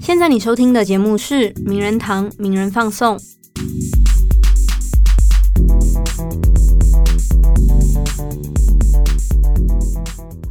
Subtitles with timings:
[0.00, 3.18] 现在你收听的节目是《名人堂名人放送》。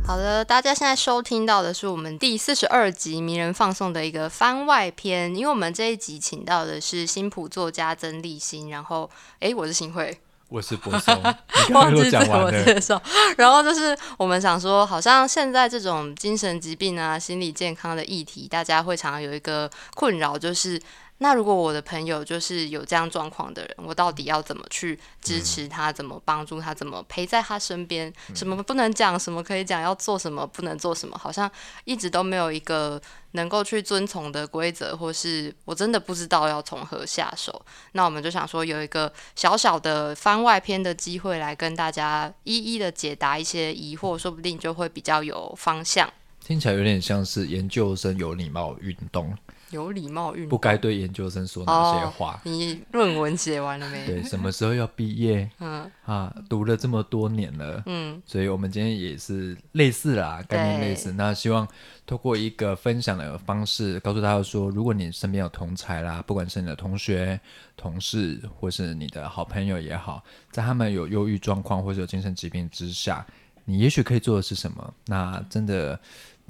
[0.05, 9.09] 好的，大家现在收听到的是我们第四十二集名人放送的一个番外篇，因为我们这一集请到的是新普作家曾立新，然后，
[9.39, 10.19] 哎，我是新会，
[10.49, 11.21] 我是博松，
[11.73, 13.01] 忘记自我介绍，
[13.37, 20.81] 然后就是我们想说，好像现在这种精神疾病啊、心理健康的议题，大家会常常有一个困扰，就是。
[21.19, 25.91] 那如果我的朋友就是有这样状况的人，我到底要怎么去支持他？
[25.91, 26.73] 怎么帮助他？
[26.73, 28.11] 怎么陪在他身边？
[28.33, 29.17] 什么不能讲？
[29.17, 29.81] 什么可以讲？
[29.81, 30.45] 要做什么？
[30.45, 31.17] 不能做什么？
[31.17, 31.49] 好像
[31.85, 33.01] 一直都没有一个
[33.31, 37.65] 能够去遵从的规则，或是我真的不知道要从何下手。
[37.93, 46.11] 那我们就想说，有一个小小的番外篇的机会，来跟大家一一的解答一些疑惑，说不定就会比较有方向。
[46.43, 49.35] 听起来有点像是研究生有礼貌运动。
[49.71, 52.39] 有礼貌运不该对研究生说哪些话？
[52.43, 54.05] 你论文写完了没？
[54.05, 55.49] 对，什么时候要毕业？
[55.59, 61.11] 嗯啊，读了这么多年了，嗯，所以我们今天也是类似啦，概念类似。
[61.13, 61.67] 那希望
[62.05, 67.39] 透过一个分享的方式，告诉大家说，如果你身边有同才啦，不管是你的同学、
[67.75, 73.25] 同事，或是你的好朋友也好，在他们有忧郁状况或者有精神疾病之下，
[73.65, 74.93] 你也许可以做的是什么？
[75.07, 75.99] 那真的。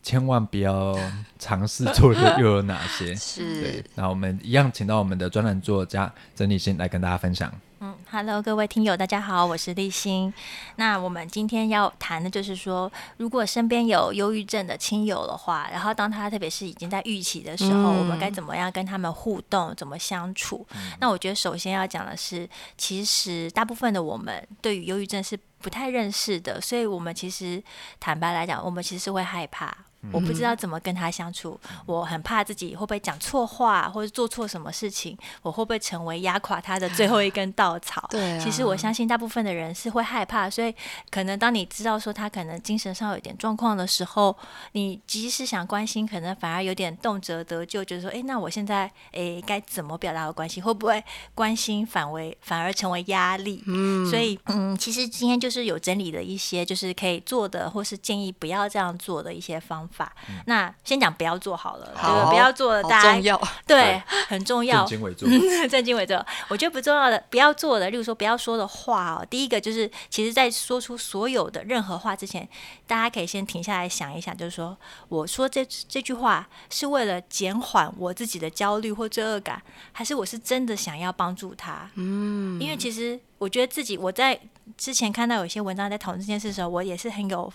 [0.05, 0.95] 千万不要
[1.39, 3.13] 尝试做的又有哪些？
[3.17, 3.83] 是。
[3.95, 7.51] 那我们一样，请到我们的专栏作家曾立新来跟大家分享。
[7.79, 10.31] 嗯，Hello，各位听友，大家好，我是立新。
[10.75, 20.65] 那我们今天要谈的就是说，如果身边有忧郁症的亲友的话，然后当他特别是已经在预期的时候，我们该怎么样跟他们互动，怎么相处？
[20.99, 27.61] 那我觉得首先要讲的是，其实大部分的我们对于忧郁症是不太认识的，所以我们其实
[27.99, 29.75] 坦白来讲，我们其实是会害怕。
[30.11, 38.07] 我不知道怎么跟他相处，我很怕自己会不会讲错话，或者做错什么事情，我会不会成为压垮他的最后一根稻草？
[38.09, 40.73] 对，其实我相信大部分的人是会害怕，所以
[41.09, 44.35] 可能当你知道说他可能精神上有点状况的时候，
[44.73, 50.63] 你即使想关心，可能反而有点动辄得咎，就是说，哎，那我现在哎该怎么表达关心？
[50.63, 53.63] 会不会关心反为反而成为压力？
[53.67, 59.94] 嗯，所以嗯，其实今天就是有整理的一些，就是可以做的，或是建议不要这样做的一些方法。
[59.95, 60.13] 法，
[60.45, 65.29] 那先讲不要做好了，好，不要做，大家重要， 对，很重要，正经为重，
[65.69, 66.23] 正经为重。
[66.49, 69.25] 我觉得不重要的，不要做的，例如说不要说的话哦。
[69.29, 72.47] 第一个就是，其实，在说出所有的任何话之前，
[72.85, 81.89] 大家可以先停下来想一想，就是说，我说这这句话是为了减缓我自己的焦虑或罪恶感，还是我是真的想要帮助他？
[81.95, 84.39] 嗯，因为其实我觉得自己，我在
[84.77, 87.51] 之前看到有些文章在讨论这件事的时候，我也是很有。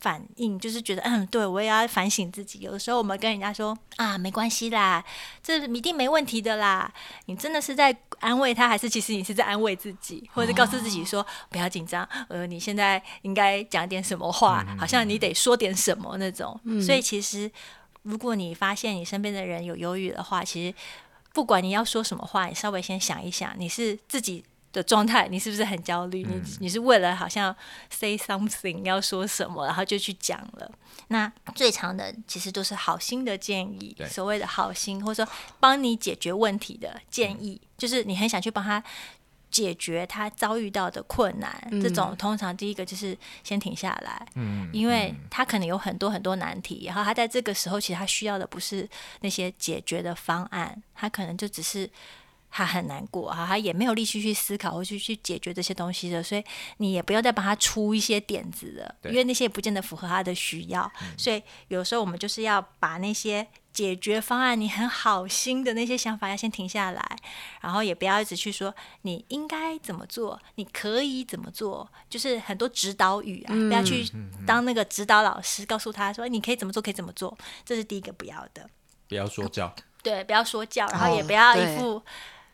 [0.00, 2.60] 反应就是觉得，嗯，对我也要反省自己。
[2.60, 5.04] 有的时候我们跟人家说啊，没关系啦，
[5.42, 6.92] 这一定没问题的啦。
[7.26, 12.08] 你真的是在安慰他，还是其实你是在安慰自己，或者告诉自己说不要紧张？
[12.28, 16.58] 呃，你现在应该讲点什么话，好像你得说点什么那种。
[16.80, 17.50] 所以其实，
[18.02, 20.74] 如果你发现你身边的人有忧郁的话，其实
[21.32, 24.44] 不管你要说什么话，你稍微先想一想，你是自己。
[24.78, 26.22] 的状态，你是不是很焦虑？
[26.22, 27.54] 你你是为了好像
[27.90, 30.70] say something 要说什么，然后就去讲了。
[31.08, 38.80] 那最长的其实都是好心的建议，所谓的好心，或者说帮你解决问题的建议，就是你很想去帮他
[39.50, 41.68] 解决他遭遇到的困难。
[41.82, 48.88] 这种通常第一个就是先停下来，嗯，因为他可能有很多很多难题，然后他在这个时候其实他需要的不是
[49.22, 51.90] 那些解决的方案，他可能就只是。
[52.50, 56.42] 他很难过哈，他也没有力气去思考或去去解决这些东西的，所以
[56.78, 60.90] 你也不要再帮他出一些点子了，因为那些也不见得符合他的需要。
[61.16, 67.16] 所以有时候我们就是要把那些解决方案，你很好心的那些想法要先停下来，
[67.60, 74.04] 然后也不要一直去说你应该怎么做，你可以怎么做，就是很多指导语啊，不要去
[74.46, 78.68] 当那个指导老师，告诉他说你可以怎么做，可以怎么做，这是第一个不要的。
[79.06, 82.02] 不要说教，对，不要说教，然后也不要一副。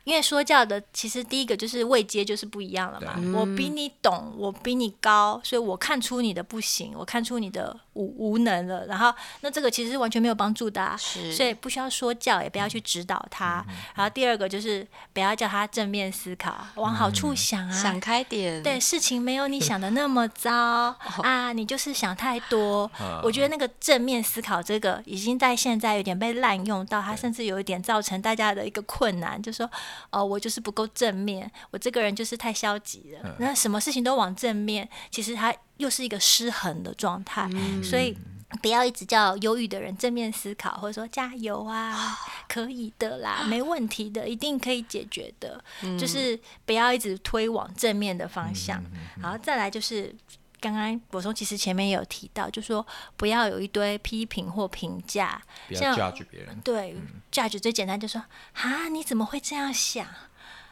[0.04, 3.18] 因为说教的，其实第一个就是位阶就是不一样了嘛。
[3.34, 8.86] 我比你懂，我比你高，所以我看出你的不行，我看出你的无无能了。
[8.86, 13.64] 然后，那这个其实是完全没有帮助的，所以不需要说教，也不要去指导他。
[13.94, 18.62] 然后第二个就是不要叫他正面思考，往好处想啊，想开点。
[18.62, 22.90] 对，事情没有你想的那么糟 啊，你就是想太多。
[23.22, 29.70] 我觉得那个正面思考这个已经在现在有点被滥用到，它甚至有一点造成大家的一个困难，就是说。
[30.10, 33.36] 哦，我就是不够正面，我这个人就是太消极了。
[33.38, 37.48] 那什么事情都往正面，其实他又是一个失衡的状态。
[37.82, 38.16] 所以
[38.62, 42.16] 不要一直叫忧郁的人正面思考，或者说加油啊，
[42.48, 45.62] 可以的啦，没问题的，一定可以解决的。
[45.98, 48.82] 就是不要一直推往正面的方向。
[49.20, 50.14] 然后再来就是。
[50.60, 52.86] 刚刚我说，其实前面也有提到，就说
[53.18, 55.38] 不要有一堆批评或评价，
[55.68, 56.58] 不要 judge 别人。
[56.64, 56.96] 对
[57.30, 58.24] ，judge 最简单就说
[58.54, 60.06] 啊，你怎么会这样想？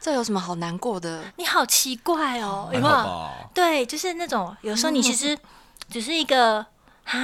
[0.03, 1.23] 这有什么好难过的？
[1.37, 3.29] 你好奇怪哦，有没有？
[3.53, 5.37] 对，就是那种有时候你其实
[5.89, 6.57] 只是一个
[7.05, 7.15] 啊，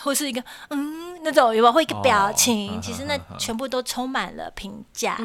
[0.00, 1.72] 或是一个嗯那种有没有？
[1.72, 5.16] 会一个表情，其实那全部都充满了评价，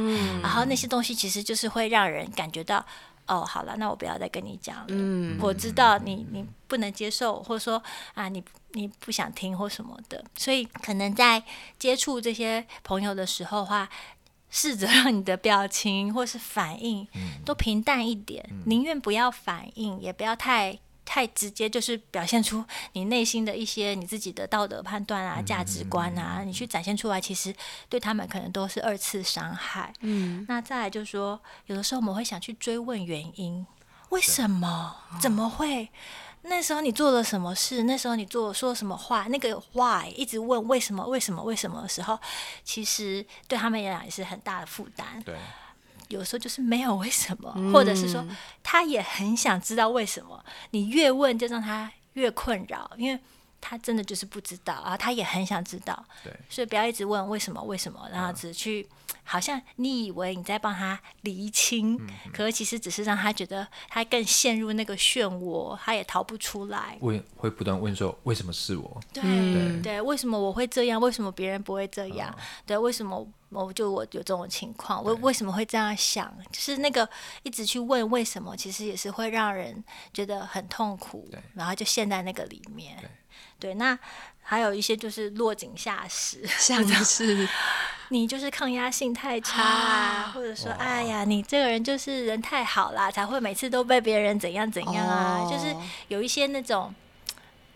[0.44, 2.86] 然后那些东西其实就是会让人感觉到。
[3.28, 4.86] 哦，好了，那我不要再跟你讲了。
[4.90, 7.82] 嗯，我知道你你不能接受，或者说
[8.14, 11.42] 啊，你你不想听或什么的，所以可能在
[11.80, 13.88] 接触这些朋友的时候话，
[14.52, 17.08] 试着让你的表情或是反应
[17.44, 20.78] 都平淡一点，宁愿不要反应，也不要太。
[21.04, 22.64] 太直接，就是表现出
[22.94, 27.54] 你内心的一些你自己的道德判断啊、价值观啊，你去展现出来，其实
[27.90, 29.92] 对他们可能都是二次伤害。
[30.00, 33.66] 嗯，那再来就是说，有的时候我们会想去追问原因，
[34.10, 34.96] 为什么？
[35.20, 35.90] 怎么会？
[36.44, 37.84] 那时候你做了什么事？
[37.84, 39.28] 那时候你做说什么话？
[39.30, 41.06] 那个 why 一直问为什么？
[41.06, 41.44] 为什么？
[41.44, 42.20] 为什么的时候，
[42.64, 45.22] 其实对他们来讲也是很大的负担。
[45.24, 45.36] 对。
[46.10, 48.26] 有时候就是没有为什么，或者是说
[48.62, 53.18] 他也很想知道为什么，你越问就让他越困扰，因为
[53.62, 58.86] 他真的就是不知道啊，他也很想知道，对，所以不要一直问为什么为什么，然后只去
[59.24, 62.00] 好像你以为你在帮他厘清，
[62.34, 66.98] 可是其实只是让他觉得他更陷入那个漩涡，他也逃不出来。
[67.02, 69.00] 问会不断问说为什么是我？
[69.14, 71.00] 对对，为什么我会这样？
[71.00, 72.36] 为什么别人不会这样？
[72.66, 73.26] 对，为什么？
[73.52, 76.34] 我就我有这种情况，我为什么会这样想？
[76.54, 77.08] 就是那个
[77.44, 82.96] 一直去问为什么，其实也是会让人觉得很痛苦，然后就陷在那个里面。
[83.02, 83.10] 对，
[83.76, 83.98] 那
[84.42, 87.48] 还有一些就是落井下石， 像是。
[88.10, 95.76] 你就是抗压性太差啊，或者说哎呀，你这个人就是人太好啦，才会每次都被别人怎样怎样啊，就是
[96.10, 96.94] 有一些那种。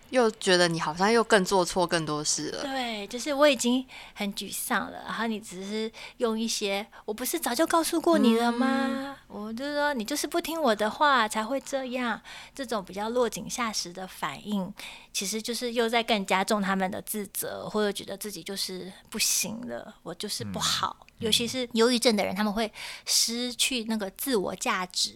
[0.10, 2.64] 又觉得你好像又更做错更多事了。
[2.64, 9.18] 对，就是我已经很沮丧了，然后你只是用一些，我不是早就告诉过你了吗？
[9.28, 12.22] 我就说你就是不听我的话才会这样，
[12.54, 14.74] 这种比较落井下石的反应，
[15.12, 21.06] 其实就是又在更加重他们的自责，或者觉得自己就是不行了，我就是不好。
[21.26, 22.72] 尤其是忧郁症的人，他们会
[23.06, 25.14] 失去那个自我价值，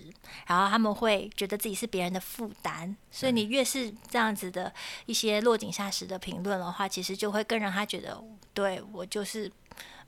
[0.47, 2.95] 然后他们会觉得自己是别人的负担。
[3.11, 4.73] 所以你越是这样子的
[5.05, 8.21] 一些落井下石的评论的话，其实就会更让他觉得，
[8.53, 9.51] 对我就是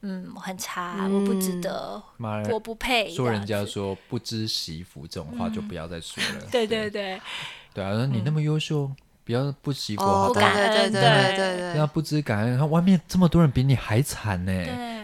[0.01, 2.01] 嗯很差，我不值得，
[2.50, 3.13] 我不配。
[3.13, 6.45] 说人家说不知媳福这种话，就不要再说了。
[6.51, 7.21] 对对对，
[7.74, 8.92] 对啊，你那么优秀。
[9.24, 12.57] 不要不习惯，不感恩，对对对对，要不知感恩。
[12.57, 14.51] 他外面这么多人比你还惨呢，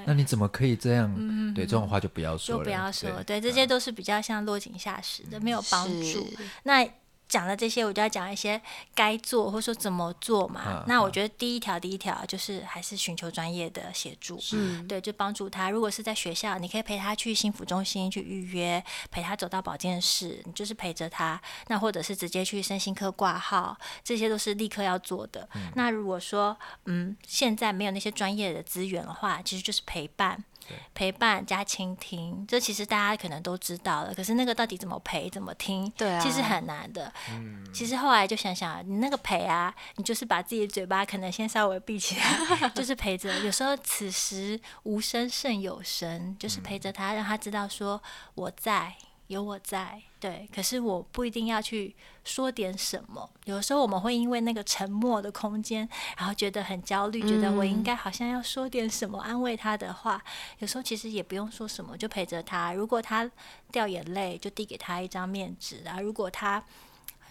[0.07, 1.54] 那你怎么可以这样？
[1.54, 3.12] 对这种话就不要说了，就不要说。
[3.24, 6.25] 对，这些都是比较像落井下石的，没有帮助。
[6.63, 6.89] 那。
[7.27, 8.62] 讲了这些，我就要讲一些
[8.95, 10.83] 该做或者说怎么做嘛。
[10.88, 14.39] 那我觉得第一条，第一条就是还是寻求专业的协助，
[14.88, 15.69] 对，就帮助他。
[15.69, 21.41] 如果是在学校，你可以陪他去心腹中心去预约，陪他走到保健室，你就是陪着他。
[21.68, 25.47] 那或者是直接去身心科挂号，这些都是立刻要做的。
[25.75, 30.44] 那如果说嗯现在没有那些专业的资源的话，其实就是陪伴。
[30.94, 34.14] 陪伴加倾听，这其实大家可能都知道了。
[34.14, 37.12] 可是那个到底怎么陪、怎么听，对，其实很难的。
[37.31, 43.40] 嗯，其实后来就想想，你那个陪啊，你就是把自己的嘴巴可能先稍微闭起来， 就是陪着。
[43.40, 48.02] 有时候此时无声胜有声，就是陪着他，让他知道说
[48.36, 48.95] 我在。
[49.28, 51.94] 有我在，对，可是我不一定要去
[52.24, 53.30] 说点什么。
[53.44, 60.24] 有时候我们会因为那个沉默的空间，然后觉得很焦虑，觉得我应该好像要说点什么安慰他的话。
[60.60, 62.72] 有时候其实也不用说什么，就陪着他。
[62.72, 63.30] 如果他
[63.72, 66.00] 掉眼泪，就递给他一张面纸啊。
[66.00, 66.64] 如果他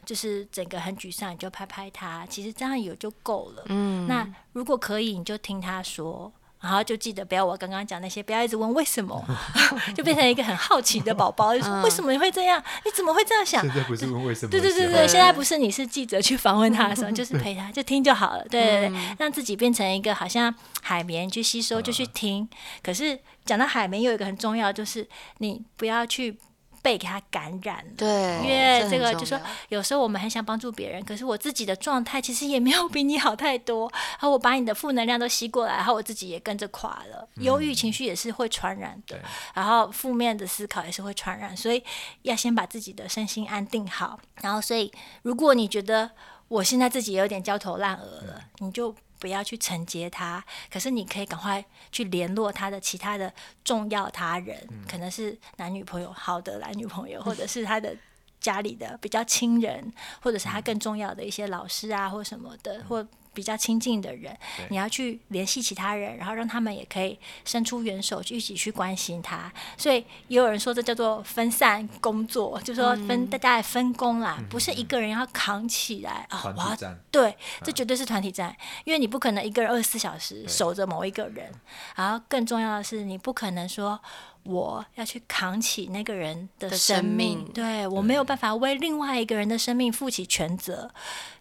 [0.04, 2.26] 就是整个很沮丧，你就拍拍他。
[2.26, 3.64] 其实这样有就够了。
[3.68, 6.30] 嗯，那如果可以，你就听他说。
[6.66, 9.24] 然后就记得不要我刚刚讲那些，不要一直问为什么，
[9.94, 12.60] 就变成一个很好奇的宝宝， 就说为什么你会这样？
[12.84, 13.62] 你怎么会这样想？
[13.62, 14.50] 现在不是问为什么？
[14.50, 18.44] 对对对对，现在不是你是记者去访问他的时候，就是陪他就听就好了。
[18.50, 22.48] 对对对，让自己变成一个好像海绵去吸收，就去听。
[22.82, 25.06] 可是讲到海绵，有一个很重要，就是
[25.38, 26.36] 你不要去
[26.82, 27.92] 被给他感染了。
[27.96, 28.08] 对，
[28.42, 37.28] 因为这个就说有时候我们很想帮助别人，可是我自己的状态其实也没有比你好太多，然后我把你的负能量都吸过来，然后我自己也跟着垮了。
[37.36, 39.20] 忧郁情绪也是会传染的对，
[39.54, 41.82] 然后负面的思考也是会传染，所以
[42.22, 44.18] 要先把自己的身心安定好。
[44.42, 44.92] 然后，所以
[45.22, 46.10] 如果你觉得
[46.48, 48.94] 我现在自己也有点焦头烂额了，你就
[49.26, 53.32] 不要去承接他，可是你可以赶快去联络他的其他的
[53.64, 54.56] 重要他人，
[54.88, 57.92] 可能是男女朋友、好的男女朋友， 或者是他的
[58.40, 59.92] 家里的比较亲人，
[60.22, 63.04] 或者是他更重要的一些老师啊，或什么的，或
[63.36, 64.34] 比较亲近的人，
[64.70, 69.52] 你要去联系其他人，然后让他们也可以伸出援手，一起去关心他。
[69.76, 81.52] 所以也有人说这叫做分散工作，就说分、大家来分工啦，不是一个人要扛起来啊，我要团体战，对，这绝对是团体战，因为你不可能一个人二十四小时守着某一个人，
[81.94, 84.00] 然后更重要的是，你不可能说
[84.48, 87.44] 我要去扛起那个人的生命。
[87.52, 90.90] 对我没有办法为另外一个人的生命负起全责，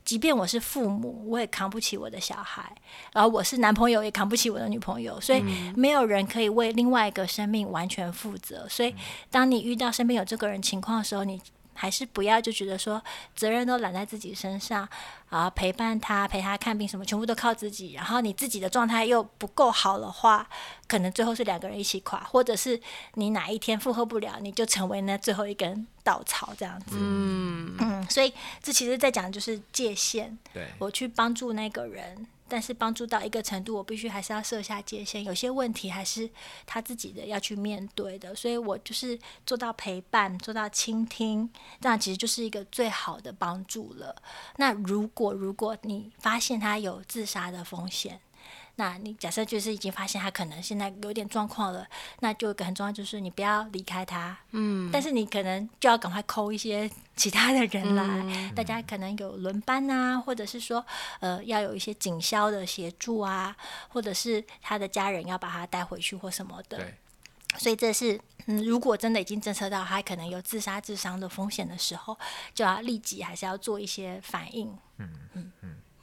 [0.04, 2.76] 即便我是父母，我也扛不起我的小孩，
[3.14, 5.42] 然后我是男朋友也扛不起我的女朋友，所以
[5.76, 8.68] 没有人可以为另外一个生命完全负责。
[8.70, 8.96] 所以，
[9.30, 11.42] 当你遇到身边有这个人情况的时候，你
[11.75, 13.03] 还是不要就觉得说
[13.36, 14.88] 责任都揽在自己身上，
[15.29, 17.94] 啊，陪伴他、陪他看病什么，全部都靠自己。
[17.94, 20.50] 然后你自己的状态又不够好的话，
[20.88, 22.79] 可能最后是两个人一起垮，或者是
[23.15, 26.96] 你哪一天负荷不了，你就成为那最后一根稻草这样子。
[26.98, 35.24] 嗯，嗯，所以这其实在讲就是界限，对，我去帮助那个人，但是帮助到一个程度，我必须还是要设下界限。
[35.24, 36.30] 有些问题还是
[36.66, 41.50] 他自己的要去面对的，所以我就是做到陪伴，做到倾听，
[41.82, 44.16] 这样其实就是一个最好的帮助了。
[44.58, 48.20] 那如果如果你发现他有自杀的风险，
[48.77, 51.88] 那你假设就是已经发现他可能现在有点状况了，
[52.20, 60.86] 那就有一个很重要就是你不要离开他，嗯，但是你可能就要赶快抠一些 其他的人来，大家可能有轮班啊，或者是说
[61.22, 63.55] 呃要有一些警消的协助啊，
[63.88, 66.94] 或者是他的家人要把他带回去或什么的，对，
[67.58, 72.17] 所以这是，嗯，如果真的已经侦测到他可能有自杀、自伤的风险的时候，
[72.53, 74.77] 就要立即还是要做一些反应。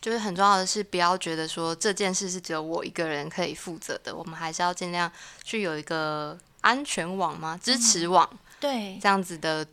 [0.03, 5.11] 就是很重要的是，不要觉得说这件事是只有我一个人可以负责的，我们还是要尽量
[5.45, 7.59] 去有一个安全网吗？
[7.63, 8.29] 支持网
[8.59, 9.65] 对这样子的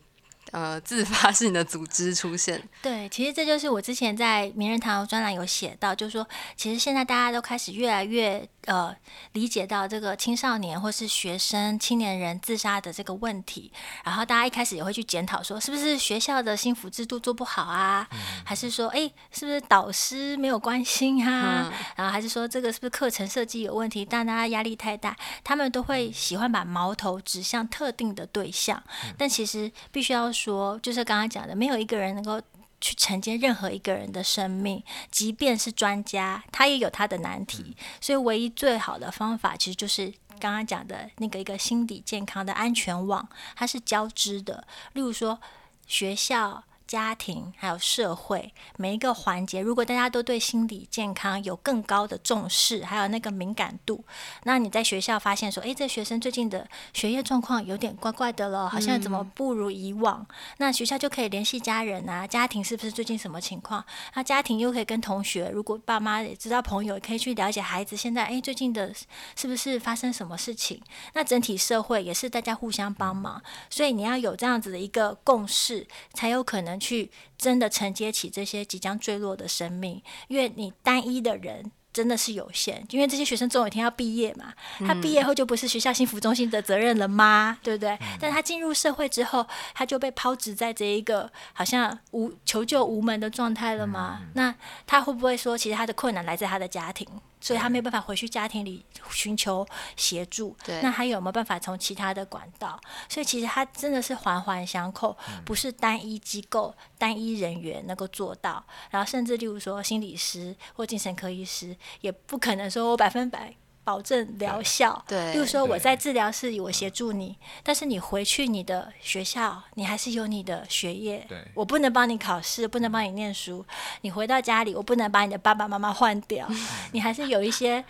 [0.52, 2.62] 呃自发 性的组织出现。
[2.82, 8.96] 对，其实这就是我之前在名人堂专栏有写到，就是说，其实现在大家都开始越来越呃
[9.34, 13.74] 理解到这个青少年或是学生、青年人自杀的这个问题，
[14.06, 18.08] 然后大家一开始也会去检讨说，是不是学校的幸福制度做不好啊，
[18.46, 28.82] 还是说，哎，是不是导师没有关心啊，然后还是说这个是不是课程设计有问题，但大家压力太大，他们都会喜欢把矛头指向特定的对象，
[29.18, 32.40] 但其实必须要说，就是刚刚讲的，没有一个人能够。
[32.82, 37.76] 去承接任何一个人的生命，即便是专家，他也有他的难题。
[38.00, 44.66] 所以，唯一最好的方法，其实就是刚刚讲的那个一个心理健康的安全网，它是交织的。
[44.94, 45.40] 例如说，
[45.88, 46.64] 学校。
[46.90, 54.04] 家庭还有社会每一个环节，如果大家都对心理健康有更高的重视，还有那个敏感度，
[54.42, 60.26] 那你在学校发现说，诶，这学生最近的学业状况有点怪怪的了，好像怎么不如以往？
[60.58, 63.86] 那学校就可以联系家人啊，家庭是不是最近什么情况？
[64.16, 68.92] 那家庭又可以跟同学，如果爸妈也知道朋友，也可以去了解孩子现在诶，最近的
[69.36, 70.82] 是不是发生什么事情？
[71.14, 81.72] 那整体社会也是大家互相帮忙，所以你要有这样子的一个共识，才有可能去真的承接起这些即将坠落的生命，因为你单一的人。
[81.92, 84.54] 真的是有限，因为这些学生总有一天要毕业嘛，
[84.86, 87.58] 他毕业后就不是学校幸福中心的责任了吗？
[87.64, 87.98] 对不对？
[88.20, 94.22] 但他进入社会之后，他就被抛掷在这一个好像无求救无门的状态了吗？
[94.36, 94.54] 那
[94.86, 97.08] 他会不会说，其实他的困难来自他的家庭，
[97.42, 99.66] 所以他没有办法回去家庭里寻求
[99.96, 100.56] 协助？
[100.66, 102.80] 对那他有没有办法从其他的管道？
[103.08, 108.64] 所以其实他真的是环环相扣，不是单一机构、单一人员能够做到。
[108.90, 113.56] 然后甚至例如说心理师或精神科医师，也不可能说我百分百。
[113.90, 121.40] 保证疗效，对例如说我在治疗室里我协助你，但是你回去你的学校，你还是有你的学业，对。
[121.56, 123.66] 我不能帮你考试，不能帮你念书。
[124.02, 126.48] 你回到家里，我不能把你的爸爸妈妈换掉，
[126.94, 127.84] 你还是有一些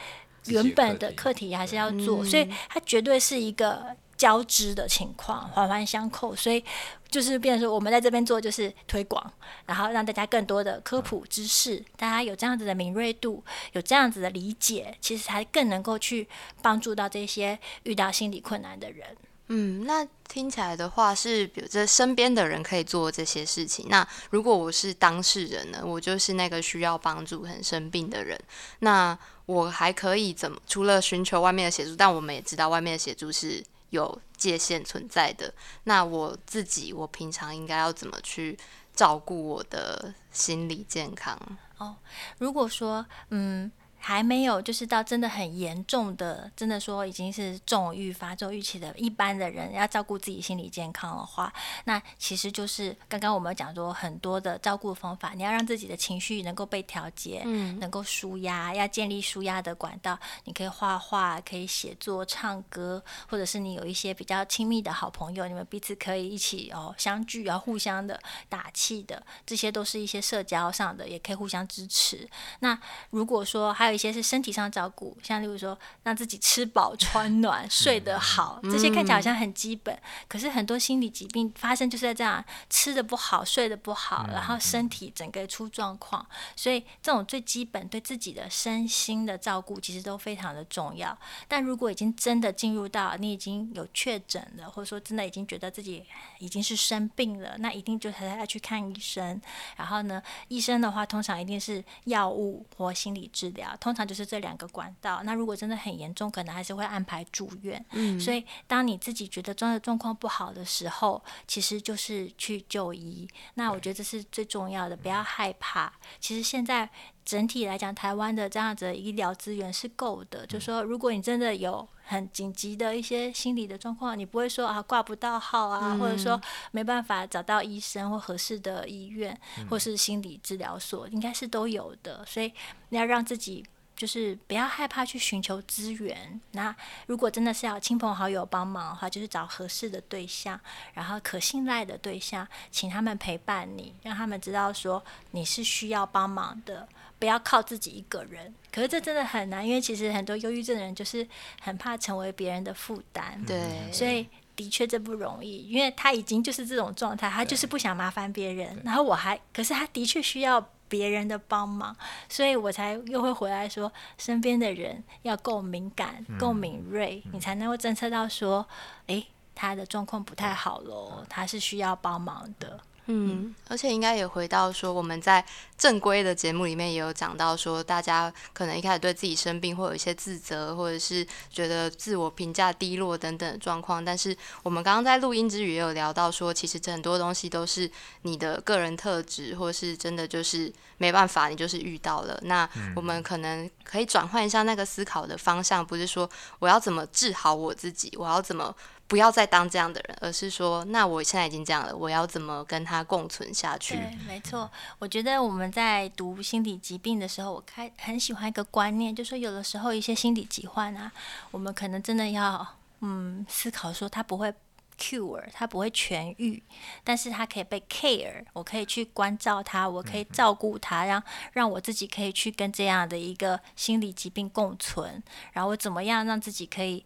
[0.45, 6.35] 原本的课题课题还是要做，所以它绝对是一个交织的情况，环环相扣。
[6.35, 6.63] 所以
[7.09, 9.33] 就是变成说，我们在这边做就是推广，
[9.65, 16.27] 然后让大家更多的科普知识，大家有这样子的敏锐度，有这样子的理解，其实才更能够去
[16.61, 19.07] 帮助到这些遇到心理困难的人。
[19.51, 23.87] 嗯，那听起来的话是，比如这身边的人可以做这些事情。
[23.89, 25.81] 那如果我是当事人呢？
[25.83, 28.39] 我就是那个需要帮助、很生病的人。
[28.81, 30.61] 那我还可以怎么？
[30.67, 35.53] 除了寻求外面的协助，但我们也知道外面的协助是有界限存在的。
[35.83, 38.57] 那我自己，我平常应该要怎么去
[38.93, 41.39] 照顾我的心理健康？
[41.77, 41.97] 哦，
[42.37, 43.71] 如果说，嗯。
[43.99, 51.53] 还没有，就是到真的很严重的，真的说已经是重预发、作预期的一般的人，要照顾自己心理健康的话，
[51.83, 60.17] 那其实就是刚刚我们讲说很多的照顾方法，你要让自己的情绪能够被调节，嗯，能够舒压，要建立舒压的管道。
[60.45, 72.27] 你可以画画，可以写作、唱歌，或者是你有一些比较亲密的好朋友，你们彼此可以一起哦相聚，然后互相的打气的，这些都是一些社交上的，也可以互相支持。
[72.59, 72.79] 那
[73.09, 79.97] 如果说还有一些是身体上照顾，像例如说让自己吃饱穿暖、 睡得好，这些看起来好像很基本。
[80.27, 86.25] 可是很多心理疾病发生就是在这样：吃的不好、睡得不好，然后身体整个出状况。
[86.55, 91.17] 所以这种最基本对自己的身心的照顾，其实都非常的重要。
[91.47, 96.03] 但如果已经真的进入到你已经有确诊了，或者说真的已经觉得自己
[96.39, 99.41] 已经是生病了，那一定就是要去看医生。
[99.77, 103.75] 然后呢，医生的话通常一定是药物或心理治疗。
[103.79, 105.21] 通常就是这两个管道。
[105.23, 107.83] 那如果真的很严重，可能还是会安排住院。
[107.91, 113.27] 嗯，所以当你自己觉得状的状况不好的时候，其实就是去就医。
[113.55, 115.91] 那我觉得这是最重要的，不要害怕。
[116.19, 116.89] 其实现在
[117.29, 120.47] 整体来讲，台湾的这样子的医疗资源是够的。
[120.47, 132.25] 就说如果你真的有很紧急的一些心理的状况，你不会说啊挂不到号啊，或者说没办法找到医生或合适的医院或是心理治疗所，应该是都有的。
[132.25, 132.51] 所以
[132.89, 133.63] 你要让自己。
[133.99, 136.39] 就是不要害怕去寻求资源。
[136.51, 136.73] 那
[137.05, 140.57] 如果真的是要亲朋好友帮忙的话，就是找合适的对象，
[140.93, 146.87] 然后可信赖的对象，请他们陪伴你，让他们知道说你是需要帮忙的，
[147.19, 148.55] 不要靠自己一个人。
[148.71, 151.27] 可是这真的很难，因为其实很多忧郁症的人就是
[151.59, 153.43] 很怕成为别人的负担。
[153.45, 154.25] 对，所以
[154.55, 158.81] 的确这不容易，因为他已经就是这种状态，他就是不想麻烦别人。
[158.85, 160.69] 然后我还，可是他的确需要。
[160.89, 161.95] 别人的帮忙，
[162.27, 168.67] 所以我才又会回来说，身边的人要够敏感、够敏锐，你才能够侦测到说，
[169.07, 169.25] 诶，
[169.55, 172.79] 他的状况不太好喽，他是需要帮忙的。
[173.11, 175.43] 嗯，而且应该也回到说，我们在
[175.79, 184.05] 正规的节目里面也有讲到说，大家可能一开始对自己生病会有一些自责，或者是觉得自我评价低落等等的状况。
[184.05, 187.89] 但是我们刚刚在录音之余也有聊到说，其实很多东西都是
[188.21, 192.39] 你的个人特质，或是真的就是没办法，你就是遇到了。
[192.43, 198.75] 那我们可能可以转换一下那个思考的方向，不是说我要怎么治好我自己，我要怎么。
[199.09, 203.95] 不要再当这样的人，而是说，那我现在已经这样了，我要怎么跟他共存下去？
[203.95, 204.69] 对，没错。
[204.99, 211.11] 我觉得我们在读心理疾病的时候，我开很喜欢一个观念，就说有的时候一些心理疾患啊，
[211.49, 214.53] 我们可能真的要嗯思考说，他不会
[214.99, 216.61] cure，他不会痊愈，
[217.03, 227.03] 但是他可以被 care，我可以去关照他，我可以照顾他，让让我自己可以去跟这样的一个心理疾病共存，然后我怎么样让自己可以。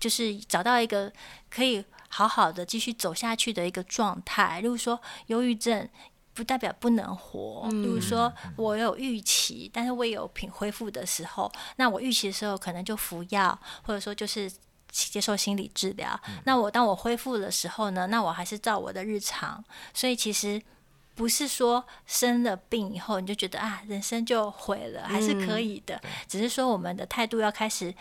[0.00, 1.12] 就是找到一个
[1.50, 4.60] 可以好好的继续走下去的一个状态。
[4.60, 5.88] 例如说，忧郁症
[6.32, 7.68] 不代表不能活。
[7.70, 11.50] 例如说，我有预期，但是我也有品恢复的时候。
[11.76, 14.50] 那我预期的时候，可能就服药，或者说就是
[14.90, 16.20] 接受心理治疗。
[16.44, 18.06] 那我当我恢复的时候呢？
[18.08, 19.64] 那我还是照我的日常。
[19.92, 20.60] 所以其实
[21.14, 26.00] 不是说生了病以后你就觉得啊，人生就毁了，还是可以的。
[26.28, 27.94] 只是说我们的态度要开始。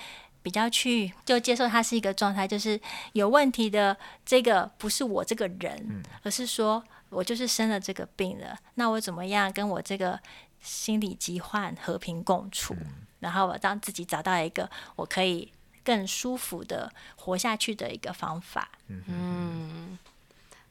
[0.43, 2.79] 比较去就接受它是一个状态，就是
[3.13, 8.55] 有问题的这个不是我这个人，而是说我就是生了这个病了。
[8.75, 10.19] 那我怎么样跟我这个
[10.61, 12.75] 心理疾患和平共处，
[13.19, 15.51] 然后我让自己找到一个我可以
[15.83, 18.69] 更舒服的活下去的一个方法。
[18.87, 19.97] 嗯。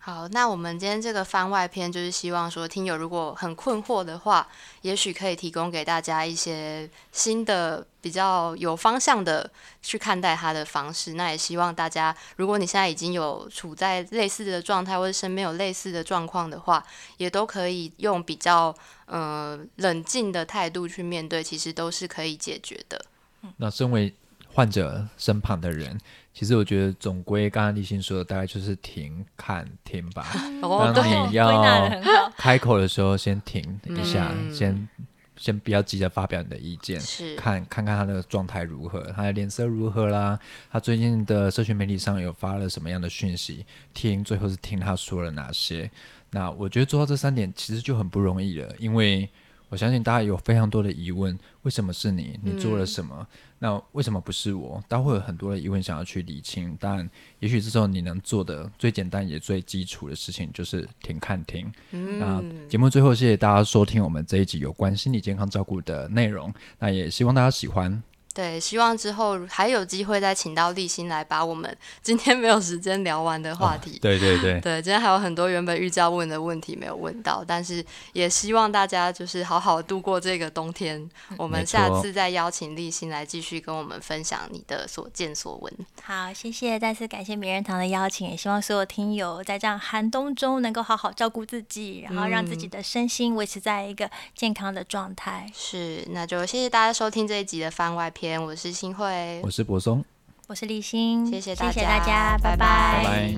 [0.04, 4.48] 好，那我们今天这个番外篇就是希望说，听友如果很困惑的话，
[4.80, 9.48] 也许可以提供给大家一些新的、比较有方向的
[9.80, 11.12] 去看待它的方式。
[11.14, 16.84] 那也希望大家，如果你现在已经有处在类似的状态，或者身边有类似的状况的话，
[17.18, 18.74] 也都可以用比较
[19.06, 23.00] 呃冷静的态度去面对，其实都是可以解决的。
[23.58, 24.12] 那身为
[24.52, 25.96] 患者身旁的人。
[26.34, 30.26] 其实我觉得总归刚刚立新说的大概就是停看听吧，
[30.94, 31.62] 当你要
[32.36, 34.88] 开口的时候先停一下，先
[35.36, 37.34] 先不要急着发表你的意见，是。
[37.36, 40.38] 看看看他的状态如何，他的脸色如何啦，
[40.70, 45.90] 他最近的社群媒体上有发了什么样的讯息，听最后是听他说了哪些。
[46.30, 49.28] 那我觉得做到这三点其实就很不容易了，因为
[49.72, 52.38] 我相信大家有非常多的疑问：为什么是你？
[52.42, 53.26] 你做了什么？
[53.58, 54.84] 那为什么不是我？
[54.86, 57.08] 大家会有很多的疑问想要去理清，但
[57.38, 61.72] 也许这时候你能做的最简单也最基础的事情就是停看听。
[61.90, 66.52] 那节目最后，谢谢大家收听我们这一集有关心理健康照顾的内容。
[66.78, 68.02] 那也希望大家喜欢。
[68.34, 73.98] 对，希望之后还有机会再请到立新来把我们 今天没有时间聊完的话题。
[73.98, 81.10] 对对对，对，今天还有很多原本预兆问的问题没有问到，但是也希望大家就是好好度过这个冬天。
[81.36, 85.72] 我们下次再邀请立新来继续跟我们分享你的所见所闻。
[86.02, 95.50] 好，谢谢，再次感谢名人堂的邀请，也希望所有听友在这样寒冬中能够好好照顾自己，然后让自己的身心维持在一个健康的状态。
[95.54, 98.10] 是，那就谢谢大家收听这一集的番外。
[98.10, 100.04] 篇，我是新慧，我是柏松，
[100.46, 103.34] 我是立新，谢谢大家，拜拜。